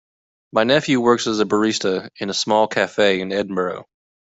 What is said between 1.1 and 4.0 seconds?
as a barista in a small cafe in Edinburgh.